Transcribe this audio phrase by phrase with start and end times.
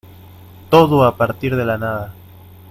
[0.71, 2.11] todo a partir de la nada.